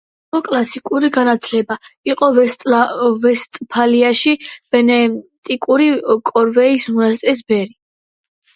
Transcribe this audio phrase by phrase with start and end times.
[0.35, 1.77] მიიღო კლასიკური განათლება,
[2.11, 2.29] იყო
[3.19, 4.35] ვესტფალიაში
[4.77, 5.93] ბენედიქტური
[6.33, 7.75] კორვეის მონასტრის ბერი.